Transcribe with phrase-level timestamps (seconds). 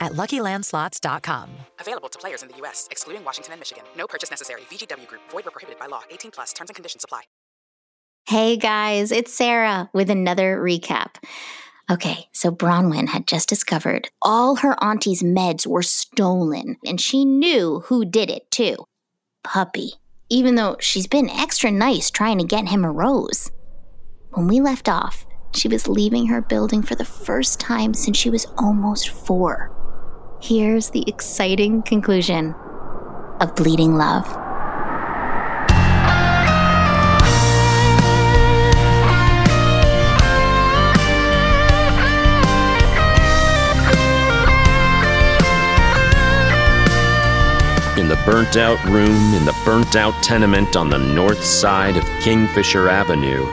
[0.00, 1.50] at LuckyLandSlots.com.
[1.80, 3.84] Available to players in the U.S., excluding Washington and Michigan.
[3.96, 4.62] No purchase necessary.
[4.70, 5.22] VGW Group.
[5.30, 6.02] Void where prohibited by law.
[6.10, 6.52] 18 plus.
[6.52, 7.22] Terms and conditions apply.
[8.28, 11.14] Hey guys, it's Sarah with another recap.
[11.88, 17.84] Okay, so Bronwyn had just discovered all her auntie's meds were stolen, and she knew
[17.86, 18.84] who did it too.
[19.44, 19.92] Puppy.
[20.28, 23.52] Even though she's been extra nice trying to get him a rose.
[24.32, 25.24] When we left off,
[25.54, 29.75] she was leaving her building for the first time since she was almost four.
[30.48, 32.54] Here's the exciting conclusion
[33.40, 34.24] of Bleeding Love.
[47.98, 52.04] In the burnt out room in the burnt out tenement on the north side of
[52.22, 53.44] Kingfisher Avenue,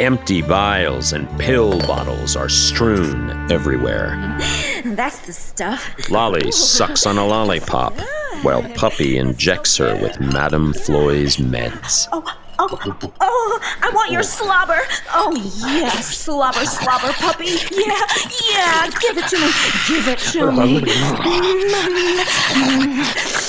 [0.00, 4.38] empty vials and pill bottles are strewn everywhere.
[4.84, 6.08] That's the stuff.
[6.10, 7.98] Lolly sucks on a lollipop,
[8.42, 12.06] while Puppy injects her with Madame Floy's meds.
[12.12, 12.22] Oh,
[12.58, 12.78] oh,
[13.20, 14.78] oh, I want your slobber.
[15.12, 17.58] Oh, yes, slobber, slobber, puppy.
[17.72, 18.06] Yeah,
[18.50, 19.50] yeah, give it to me.
[19.88, 20.84] Give it to me.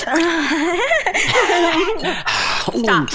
[0.00, 0.80] Mm.
[2.72, 3.10] Stop.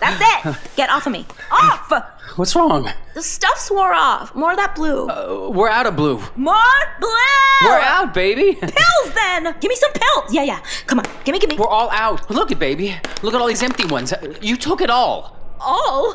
[0.00, 0.76] That's it.
[0.76, 1.26] Get off of me.
[1.50, 1.92] Off!
[2.36, 2.88] What's wrong?
[3.14, 4.34] The stuff's wore off.
[4.34, 5.08] More of that blue.
[5.08, 6.22] Uh, we're out of blue.
[6.36, 6.54] More
[7.00, 7.08] blue!
[7.62, 8.54] We're out, baby.
[8.54, 9.44] Pills, then!
[9.60, 10.32] Give me some pills.
[10.32, 10.60] Yeah, yeah.
[10.86, 11.06] Come on.
[11.24, 11.56] Give me, give me.
[11.56, 12.30] We're all out.
[12.30, 12.96] Look at baby.
[13.22, 14.14] Look at all these empty ones.
[14.40, 15.36] You took it all.
[15.60, 16.14] All?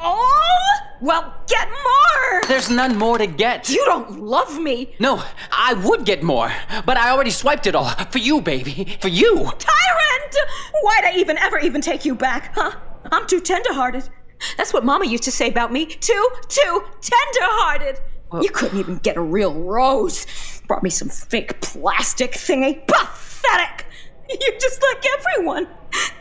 [0.00, 0.58] All?
[1.00, 2.40] Well, get more!
[2.48, 3.70] There's none more to get.
[3.70, 4.94] You don't love me.
[4.98, 5.22] No,
[5.52, 6.52] I would get more,
[6.86, 7.88] but I already swiped it all.
[8.10, 8.96] For you, baby.
[9.00, 9.44] For you.
[9.58, 10.36] Tyrant!
[10.82, 12.72] Why'd I even ever even take you back, huh?
[13.12, 14.08] I'm too tenderhearted.
[14.56, 15.86] That's what Mama used to say about me.
[15.86, 18.00] Too, too tender-hearted.
[18.30, 20.26] Well, you couldn't even get a real rose.
[20.66, 22.86] Brought me some fake plastic thingy.
[22.86, 23.86] Pathetic!
[24.28, 25.68] You're just like everyone.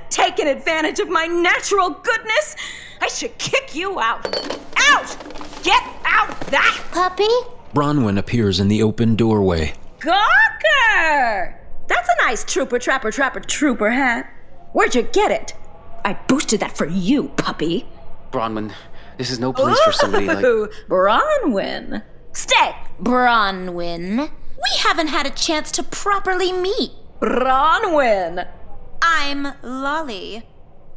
[0.10, 2.56] Taking advantage of my natural goodness.
[3.02, 4.26] I should kick you out.
[4.90, 5.18] Out!
[5.64, 7.28] Get out that puppy.
[7.74, 9.74] Bronwyn appears in the open doorway.
[10.00, 11.56] Gawker!
[11.88, 14.32] That's a nice trooper, trapper, trapper, trooper hat.
[14.74, 15.54] Where'd you get it?
[16.04, 17.86] I boosted that for you, puppy.
[18.32, 18.72] Bronwyn,
[19.18, 20.40] this is no place for somebody like.
[20.40, 22.04] Bronwyn.
[22.34, 22.76] Stay!
[23.02, 24.18] Bronwyn.
[24.20, 26.92] We haven't had a chance to properly meet.
[27.20, 28.48] Bronwyn.
[29.10, 30.44] I'm Lolly.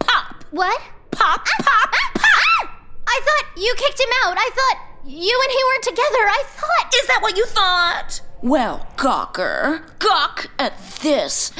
[0.01, 0.45] Pop.
[0.51, 0.81] What?
[1.13, 2.25] Pop, ah, pop, ah, pop!
[2.25, 2.77] Ah,
[3.07, 4.37] I thought you kicked him out.
[4.37, 6.27] I thought you and he were together.
[6.29, 6.93] I thought.
[7.01, 8.21] Is that what you thought?
[8.43, 11.53] Well, Gawker, gawk at this.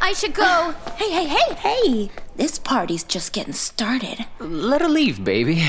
[0.00, 0.74] I should go.
[0.96, 2.10] Hey, hey, hey, hey!
[2.36, 4.24] This party's just getting started.
[4.38, 5.62] Let her leave, baby.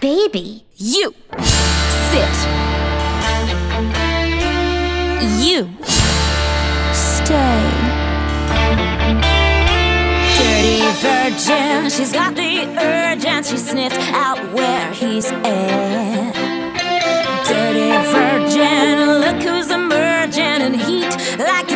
[0.00, 2.75] Baby, You sit.
[5.46, 5.68] You
[6.92, 7.62] stay.
[10.36, 16.32] Dirty virgin, she's got the urge and she sniffed out where he's at.
[17.46, 21.75] Dirty virgin, look who's emerging in heat like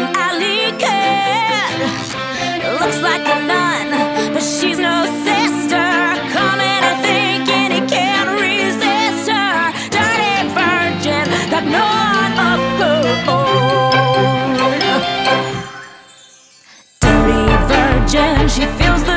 [18.20, 19.09] virgin, she feels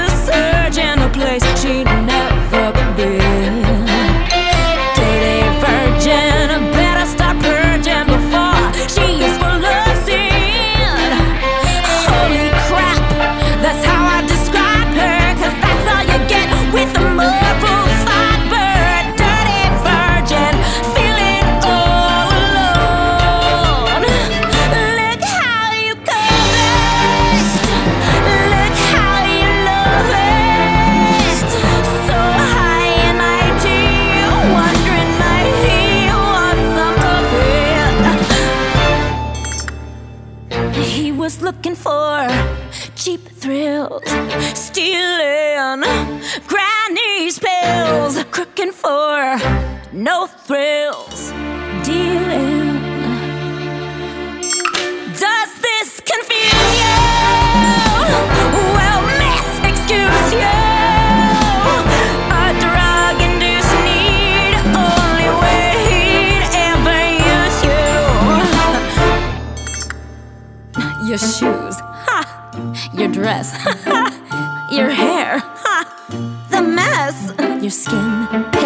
[71.13, 72.89] Your shoes, ha!
[72.91, 73.51] Your dress,
[73.85, 74.67] ha!
[74.71, 75.85] Your hair, ha!
[76.49, 77.31] The mess.
[77.61, 78.62] Your skin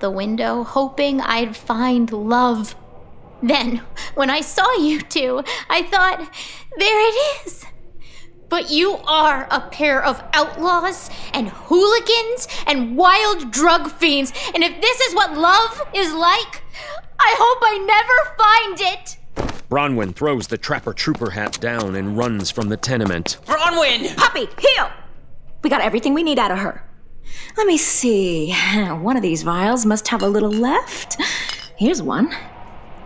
[0.00, 2.74] out the window hoping I'd find love.
[3.42, 3.82] Then,
[4.14, 6.18] when I saw you two, I thought,
[6.78, 7.66] there it is.
[8.48, 14.80] But you are a pair of outlaws and hooligans and wild drug fiends, and if
[14.80, 16.62] this is what love is like,
[17.18, 19.16] I hope I never find it.
[19.70, 23.38] Bronwyn throws the trapper trooper hat down and runs from the tenement.
[23.46, 24.16] Bronwyn!
[24.16, 24.90] Puppy, heel!
[25.62, 26.89] We got everything we need out of her.
[27.56, 28.52] Let me see.
[29.00, 31.16] One of these vials must have a little left.
[31.76, 32.34] Here's one.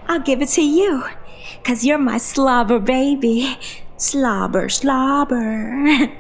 [0.09, 1.05] I'll give it to you,
[1.63, 3.57] because you're my slobber baby.
[3.97, 6.11] Slobber, slobber.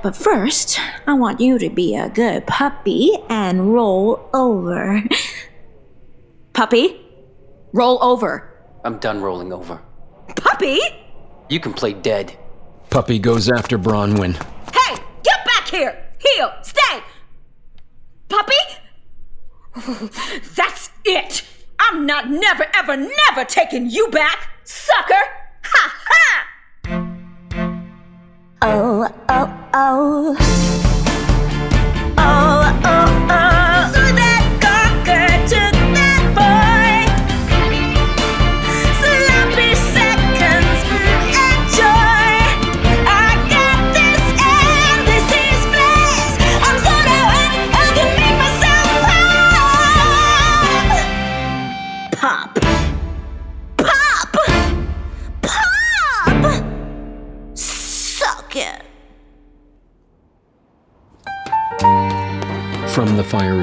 [0.00, 5.02] But first, I want you to be a good puppy and roll over.
[6.52, 7.00] Puppy,
[7.72, 8.54] roll over.
[8.84, 9.82] I'm done rolling over.
[10.36, 10.78] Puppy?
[11.48, 12.38] You can play dead.
[12.90, 14.34] Puppy goes after Bronwyn.
[14.72, 16.04] Hey, get back here!
[16.20, 17.02] Heel, stay!
[18.28, 18.54] Puppy?
[20.56, 21.44] That's it!
[21.78, 25.14] I'm not never, ever, never taking you back, sucker!
[25.64, 26.48] Ha ha!
[28.60, 30.67] Oh, oh, oh.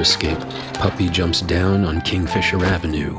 [0.06, 0.38] Escape,
[0.74, 3.18] Puppy jumps down on Kingfisher Avenue,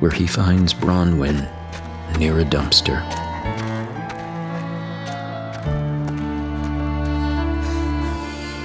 [0.00, 1.46] where he finds Bronwyn
[2.18, 2.98] near a dumpster.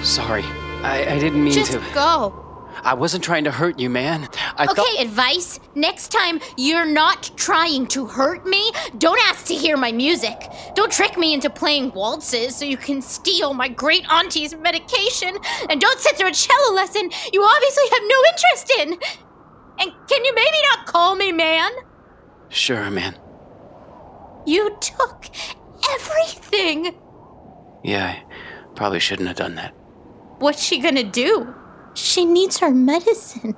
[0.01, 0.43] Sorry.
[0.81, 1.83] I, I didn't mean Just to.
[1.93, 2.48] go.
[2.83, 4.27] I wasn't trying to hurt you, man.
[4.55, 5.01] I okay, thought.
[5.01, 5.59] advice.
[5.75, 10.35] Next time you're not trying to hurt me, don't ask to hear my music.
[10.75, 15.37] Don't trick me into playing waltzes so you can steal my great auntie's medication.
[15.69, 18.91] And don't sit through a cello lesson you obviously have no interest in.
[19.79, 21.71] And can you maybe not call me man?
[22.49, 23.17] Sure, man.
[24.45, 25.25] You took
[25.93, 26.95] everything.
[27.83, 29.73] Yeah, I probably shouldn't have done that.
[30.39, 31.53] What's she gonna do?
[31.93, 33.55] She needs her medicine.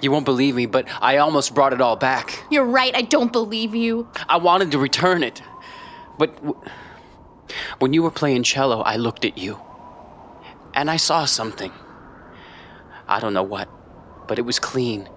[0.00, 2.42] You won't believe me, but I almost brought it all back.
[2.50, 4.08] You're right, I don't believe you.
[4.28, 5.40] I wanted to return it.
[6.18, 6.60] But w-
[7.78, 9.60] when you were playing cello, I looked at you.
[10.74, 11.72] And I saw something.
[13.06, 13.68] I don't know what,
[14.26, 15.08] but it was clean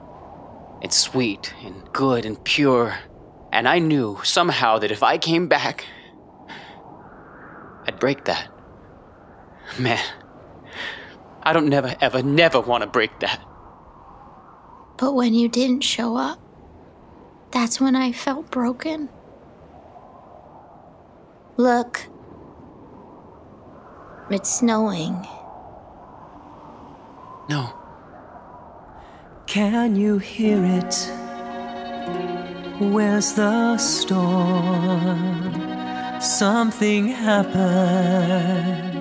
[0.82, 2.96] and sweet and good and pure.
[3.52, 5.86] And I knew somehow that if I came back,
[7.88, 8.50] I'd break that.
[9.80, 10.04] Man,
[11.46, 13.40] I don't never, ever, never want to break that.
[14.98, 16.40] But when you didn't show up,
[17.52, 19.10] that's when I felt broken.
[21.58, 22.08] Look,
[24.30, 25.14] it's snowing.
[27.48, 27.72] No.
[29.46, 30.96] Can you hear it?
[32.80, 35.52] Where's the storm?
[36.20, 38.95] Something happened.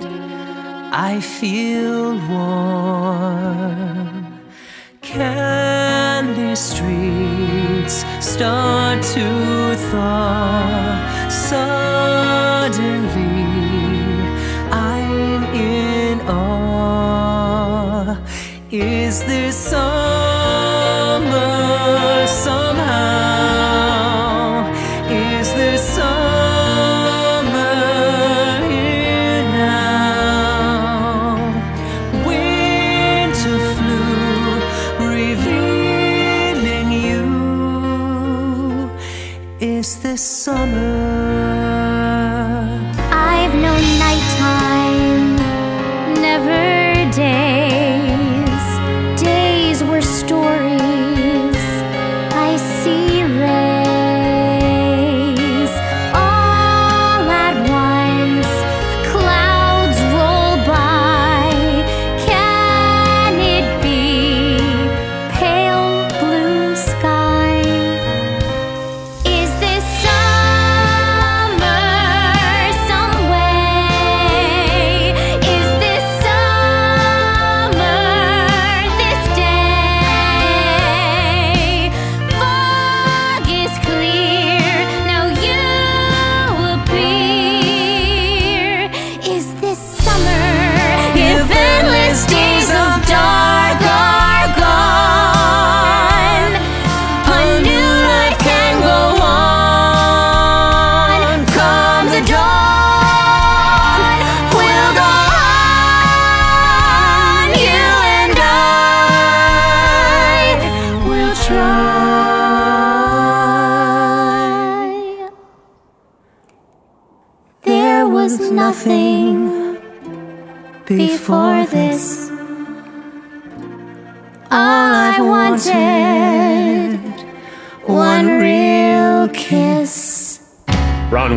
[0.97, 3.59] I feel warm.
[5.01, 11.27] Can these streets start to thaw?
[11.29, 12.71] Suddenly,
[14.71, 18.17] I'm in awe.
[18.71, 20.24] Is this summer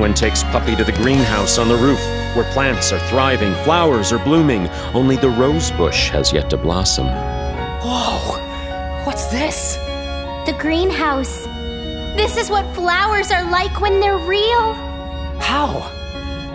[0.09, 1.99] Bronwyn takes Puppy to the greenhouse on the roof,
[2.35, 4.69] where plants are thriving, flowers are blooming.
[4.95, 7.07] Only the rose bush has yet to blossom.
[7.07, 9.05] Whoa!
[9.05, 9.77] What's this?
[10.47, 11.45] The greenhouse.
[12.17, 14.75] This is what flowers are like when they're real.
[15.41, 15.98] How?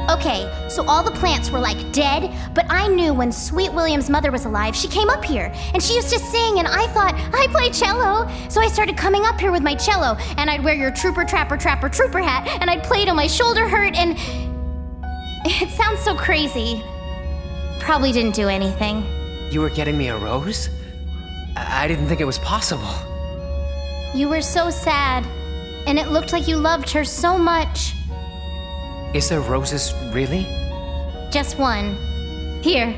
[0.10, 4.32] Okay, so all the plants were like dead, but I knew when Sweet William's mother
[4.32, 7.48] was alive, she came up here and she used to sing, and I thought, I
[7.52, 8.30] play cello.
[8.50, 11.56] So I started coming up here with my cello, and I'd wear your trooper, trapper,
[11.56, 14.18] trapper, trooper hat, and I'd play till my shoulder hurt, and.
[15.46, 16.82] It sounds so crazy.
[17.80, 19.04] Probably didn't do anything.
[19.52, 20.70] You were getting me a rose?
[21.58, 22.94] I I didn't think it was possible.
[24.16, 25.26] You were so sad,
[25.86, 27.94] and it looked like you loved her so much.
[29.14, 30.48] Is there roses really?
[31.30, 31.96] Just one.
[32.64, 32.96] Here.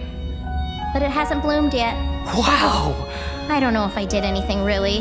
[0.93, 1.93] But it hasn't bloomed yet.
[2.27, 3.11] Wow!
[3.49, 4.99] I don't know if I did anything really.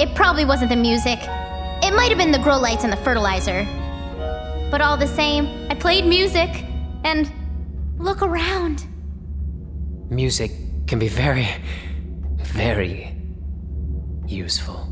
[0.00, 1.18] It probably wasn't the music.
[1.82, 3.66] It might have been the grow lights and the fertilizer.
[4.70, 6.64] But all the same, I played music
[7.02, 7.30] and
[7.98, 8.86] look around.
[10.08, 10.52] Music
[10.86, 11.48] can be very,
[12.36, 13.16] very
[14.26, 14.87] useful.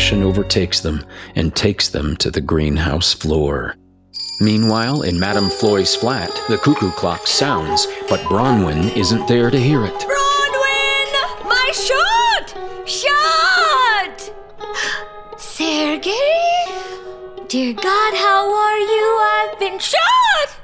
[0.00, 1.04] Passion overtakes them
[1.34, 3.76] and takes them to the greenhouse floor.
[4.40, 9.84] Meanwhile, in Madame Floy's flat, the cuckoo clock sounds, but Bronwyn isn't there to hear
[9.84, 9.92] it.
[9.92, 11.44] Bronwyn!
[11.44, 12.88] My shot!
[12.88, 14.32] Shot!
[15.36, 16.16] Sergey?
[17.48, 19.18] Dear God, how are you?
[19.20, 20.56] I've been shot!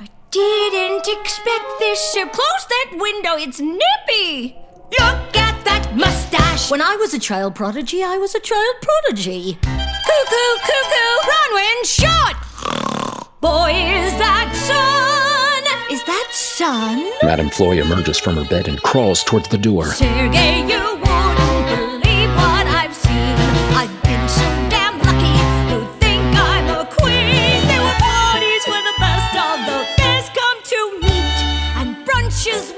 [0.00, 2.00] I didn't expect this.
[2.00, 3.36] Sir, close that window.
[3.36, 4.56] It's nippy.
[4.92, 6.32] Look at that mustache.
[6.32, 6.70] mustache.
[6.70, 9.58] When I was a child prodigy, I was a child prodigy.
[9.62, 12.36] Cuckoo, cuckoo, Bronwyn, shot!
[13.40, 15.64] Boy, is that sun?
[15.94, 17.10] Is that sun?
[17.22, 19.86] Madame Floy emerges from her bed and crawls towards the door.
[19.86, 23.36] Sergey, you wouldn't believe what I've seen.
[23.76, 25.34] I've been so damn lucky.
[25.70, 27.60] You think I'm a queen?
[27.68, 31.36] There were parties where the best of the best come to meet,
[31.78, 32.77] and brunches where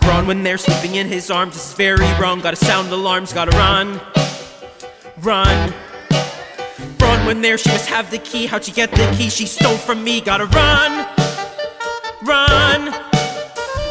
[0.00, 1.56] Bronwyn there sleeping in his arms.
[1.56, 2.40] Is very wrong.
[2.40, 3.32] Gotta sound alarms.
[3.32, 4.00] Gotta run.
[5.22, 5.72] Run.
[6.98, 7.56] Run when there.
[7.56, 8.46] She must have the key.
[8.46, 9.30] How'd she get the key?
[9.30, 10.20] She stole from me.
[10.20, 11.06] Gotta run.
[12.24, 12.92] Run.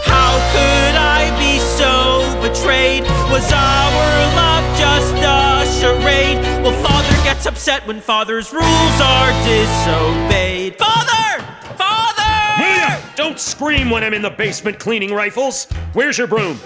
[0.04, 3.04] How could I be so betrayed?
[3.32, 3.92] Was our
[4.36, 6.38] love just a charade?
[6.66, 10.76] Well, father gets upset when father's rules are disobeyed.
[10.76, 11.46] Father!
[11.78, 12.62] Father!
[12.62, 15.68] William, don't scream when I'm in the basement cleaning rifles.
[15.94, 16.60] Where's your broom?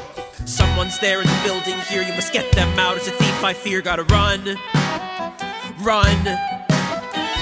[0.45, 2.03] Someone's there in the building here.
[2.03, 2.97] You must get them out.
[2.97, 3.81] It's a thief, I fear.
[3.81, 4.57] Gotta run.
[5.81, 6.37] Run.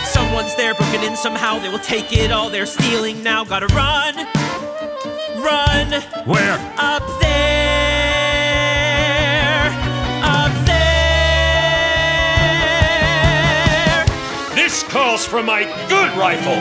[0.05, 1.59] Someone's there broken in somehow.
[1.59, 2.49] They will take it all.
[2.49, 3.43] They're stealing now.
[3.43, 4.15] Gotta run.
[5.35, 6.01] Run.
[6.25, 6.57] Where?
[6.77, 7.33] Up there.
[10.23, 10.85] Up there.
[14.55, 16.53] This calls for my good rifle.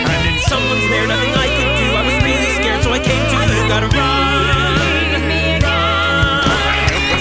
[0.00, 1.06] And then someone's there.
[1.06, 1.43] Nothing I
[2.94, 3.66] I came to you.
[3.66, 4.44] Gotta run.
[5.66, 6.46] Run.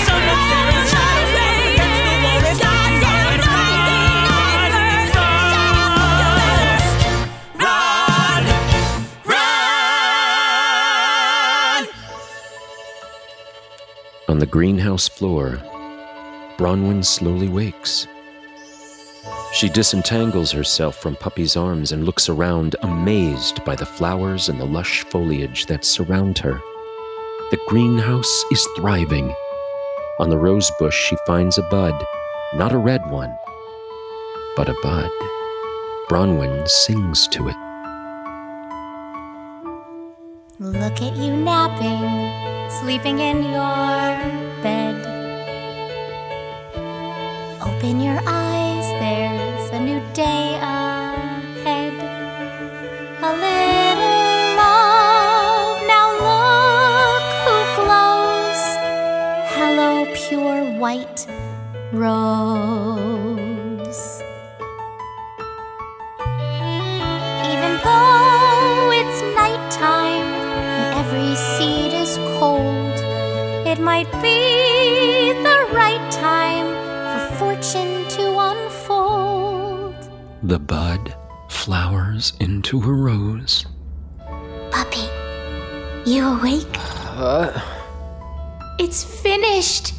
[0.05, 1.33] Someone's there in the shadows.
[1.73, 2.39] Against the wall.
[2.62, 3.73] Gotta run.
[7.57, 8.43] Run.
[11.81, 11.89] Run.
[14.29, 15.57] On the greenhouse floor,
[16.59, 18.05] Bronwyn slowly wakes.
[19.53, 24.65] She disentangles herself from Puppy's arms and looks around, amazed by the flowers and the
[24.65, 26.59] lush foliage that surround her.
[27.51, 29.31] The greenhouse is thriving.
[30.17, 31.93] On the rose bush, she finds a bud,
[32.55, 33.31] not a red one,
[34.55, 35.11] but a bud.
[36.09, 37.55] Bronwyn sings to it.
[40.59, 44.95] Look at you napping, sleeping in your bed.
[47.61, 48.62] Open your eyes,
[49.86, 51.93] new day ahead.
[53.22, 58.62] A little love, now look who glows.
[59.58, 61.22] Hello, pure white
[61.91, 63.02] rose.
[67.52, 70.30] Even though it's nighttime
[70.72, 72.98] and every seed is cold,
[73.67, 74.52] it might be
[80.43, 81.15] The bud
[81.49, 83.65] flowers into a rose.
[84.71, 85.08] Puppy,
[86.06, 86.67] You awake?
[87.15, 87.51] Uh,
[88.79, 89.93] It's finished.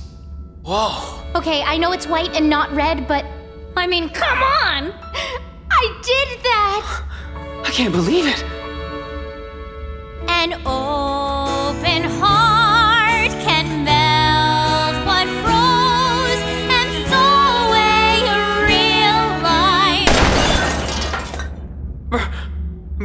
[0.63, 1.21] whoa.
[1.35, 3.25] Okay, I know it's white and not red, but
[3.77, 4.93] I mean, come on!
[5.71, 7.03] I did that!
[7.65, 8.45] I can't believe it.
[10.29, 12.54] An open heart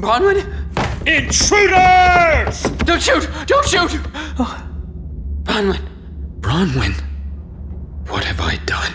[0.01, 0.45] Bronwyn?
[1.07, 2.63] Intruders!
[2.85, 3.27] Don't shoot!
[3.47, 3.99] Don't shoot!
[4.39, 4.65] Oh.
[5.43, 5.89] Bronwyn.
[6.39, 6.93] Bronwyn,
[8.07, 8.93] what have I done?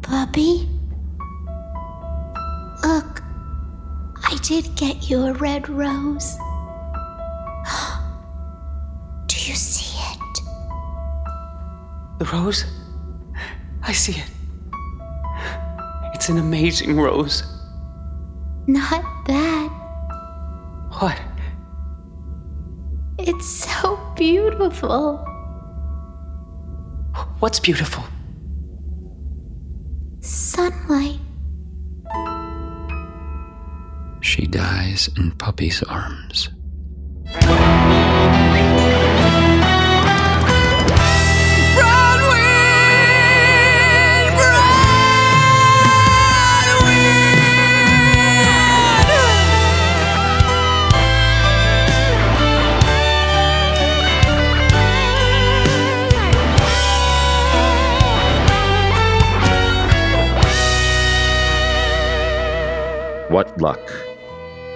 [0.00, 0.68] Puppy?
[2.82, 3.22] Look,
[4.24, 6.36] I did get you a red rose.
[9.26, 10.40] Do you see it?
[12.18, 12.64] The rose?
[13.82, 14.30] I see it.
[16.14, 17.42] It's an amazing rose.
[18.68, 19.70] Not that.
[20.98, 21.18] What?
[23.18, 25.24] It's so beautiful.
[27.38, 28.04] What's beautiful?
[30.20, 31.18] Sunlight.
[34.20, 36.50] She dies in Puppy's arms.
[63.48, 63.92] What luck!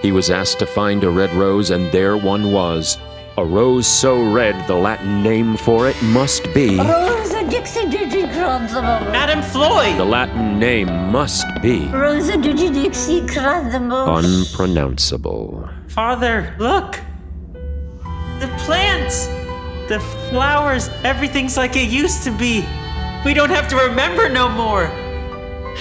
[0.01, 2.97] He was asked to find a red rose, and there one was.
[3.37, 6.77] A rose so red, the Latin name for it must be.
[6.77, 9.11] Rosa Dixie Digi Cranzamo.
[9.11, 9.95] Madame Floy!
[9.95, 14.17] The Latin name must be Rosa Digi Dixie Cranzamo.
[14.17, 15.69] unpronounceable.
[15.87, 16.99] Father, look!
[18.39, 19.27] The plants!
[19.87, 22.65] The flowers, everything's like it used to be.
[23.23, 24.91] We don't have to remember no more.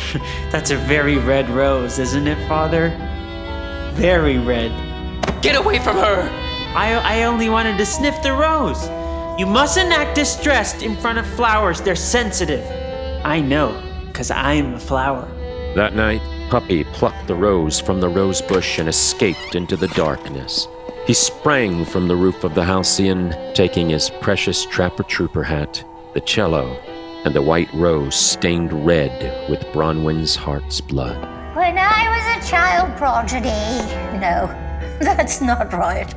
[0.51, 2.91] That's a very red rose, isn't it, Father?
[3.95, 4.71] Very red.
[5.43, 6.29] Get away from her!
[6.75, 8.89] I, I only wanted to sniff the rose.
[9.39, 12.65] You mustn't act distressed in front of flowers, they're sensitive.
[13.25, 15.27] I know, because I'm a flower.
[15.75, 20.69] That night, Puppy plucked the rose from the rose bush and escaped into the darkness.
[21.07, 26.21] He sprang from the roof of the halcyon, taking his precious trapper trooper hat, the
[26.21, 26.79] cello,
[27.25, 31.17] and the white rose stained red with Bronwyn's heart's blood.
[31.57, 33.49] When I was a child prodigy.
[34.19, 34.47] No,
[35.01, 36.13] that's not right.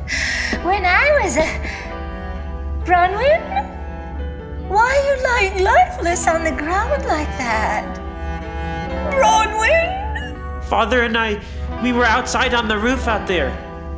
[0.64, 1.46] When I was a.
[2.86, 3.66] Bronwyn?
[4.68, 8.00] Why are you lying lifeless on the ground like that?
[9.14, 10.64] Bronwyn?
[10.64, 11.40] Father and I,
[11.84, 13.52] we were outside on the roof out there.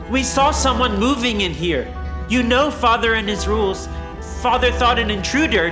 [0.09, 1.93] We saw someone moving in here.
[2.29, 3.87] You know Father and his rules.
[4.41, 5.69] Father thought an intruder.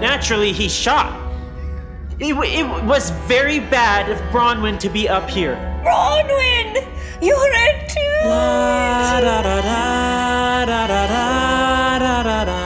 [0.00, 1.12] Naturally, he shot.
[2.20, 5.56] It, w- it was very bad of Bronwyn to be up here.
[5.84, 6.84] Bronwyn!
[7.20, 8.28] You're red too!
[8.28, 12.62] La da da da da da da da da da.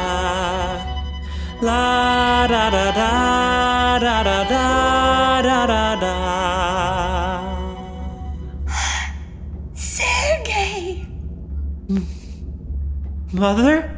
[1.62, 6.14] La da da da da da da da da da.
[9.74, 11.06] Sergey!
[13.32, 13.91] Mother?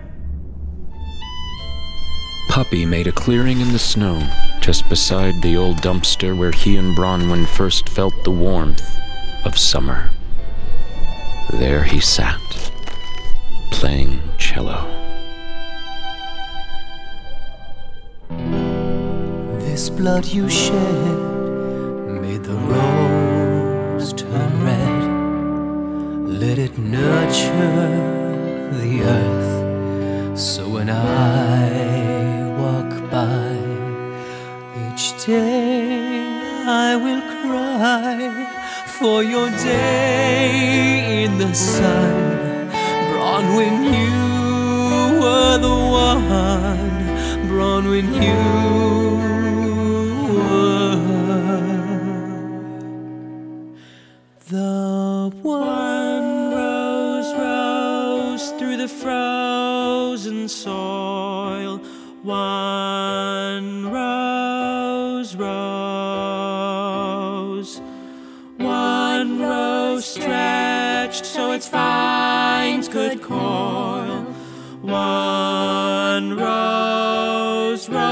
[2.65, 4.19] Puppy made a clearing in the snow
[4.63, 8.99] just beside the old dumpster where he and Bronwyn first felt the warmth
[9.45, 10.11] of summer.
[11.53, 12.41] There he sat,
[13.71, 14.89] playing cello.
[19.59, 21.19] This blood you shed
[22.23, 25.05] made the rose turn red.
[26.41, 30.39] Let it nurture the earth.
[30.39, 32.14] So when I
[38.99, 42.69] for your day in the sun.
[43.11, 45.77] Bronwyn, you were the
[46.09, 46.95] one.
[47.49, 48.75] Bronwyn, you
[54.49, 61.79] The one rose rose through the frozen soil.
[62.23, 64.24] One rose
[68.59, 74.27] One rose stretched so its vines could coil.
[74.81, 78.05] One rose rose.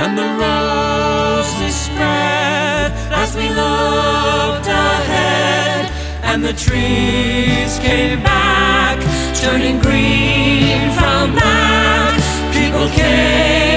[0.00, 5.90] And the roses spread as we looked ahead.
[6.24, 8.98] and the trees came back,
[9.36, 12.14] turning green from black.
[12.52, 13.73] People came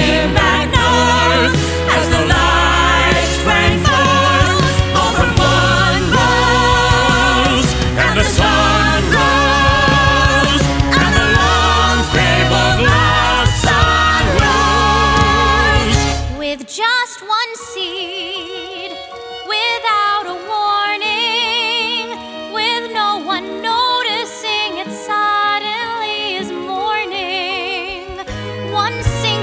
[28.97, 29.36] One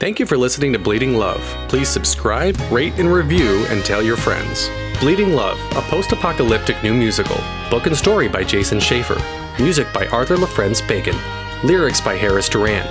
[0.00, 1.40] Thank you for listening to Bleeding Love.
[1.68, 4.68] Please subscribe, rate, and review, and tell your friends.
[4.98, 7.36] Bleeding Love, a post apocalyptic new musical.
[7.70, 9.16] Book and story by Jason Schaefer.
[9.62, 11.16] Music by Arthur Lafrentz Bacon.
[11.62, 12.84] Lyrics by Harris Doran.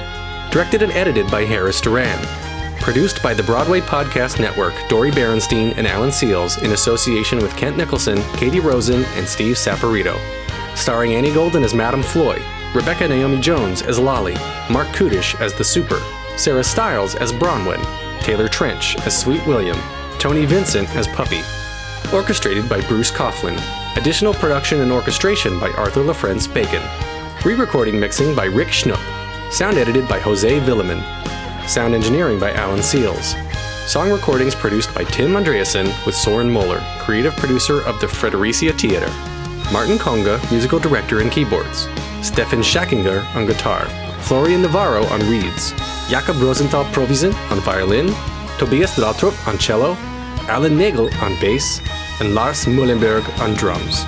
[0.49, 2.25] Directed and edited by Harris Doran.
[2.79, 7.75] Produced by the Broadway Podcast Network, Dori Berinstein and Alan Seales, in association with Kent
[7.75, 10.17] Nicholson, Katie Rosen, and Steve Saporito.
[10.75, 12.41] Starring Annie Golden as Madame Floy,
[12.73, 14.35] Rebecca Naomi Jones as Lolly,
[14.71, 16.01] Marc Kudisch as the Super,
[16.38, 17.82] Sarah Stiles as Bronwyn,
[18.22, 19.78] Taylor Trensch as Sweet William,
[20.19, 21.41] Tony Vincent as Puppy.
[22.13, 23.60] Orchestrated by Bruce Coughlin.
[23.98, 26.82] Additional production and orchestration by Arthur Lafrentz Bacon.
[27.46, 29.02] Re-recording mixing by Rick Schnupp.
[29.52, 31.02] Sound edited by Jose Villeman.
[31.67, 33.36] Sound engineering by Alan Seales.
[33.88, 39.12] Song recordings produced by Tim Andreasen with Soren Moeller, creative producer of the Fredericia Theater.
[39.72, 41.88] Martin Conga, musical director and keyboards.
[42.22, 43.86] Stefan Schackinger on guitar.
[44.22, 45.74] Florian Navarro on reeds.
[46.09, 48.07] Jakob Rosenthal Provisen on violin.
[48.57, 49.95] Tobias Daltrup on cello.
[50.47, 51.79] Alan Nagel on bass.
[52.19, 54.05] And Lars Mullenberg on drums.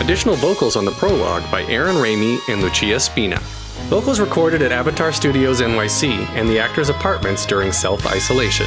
[0.00, 3.38] Additional vocals on the prologue by Aaron Ramey and Lucia Spina.
[3.88, 8.66] Vocals recorded at Avatar Studios NYC and the actors' apartments during self isolation.